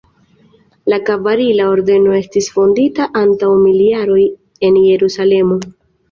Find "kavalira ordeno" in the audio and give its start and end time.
1.09-2.15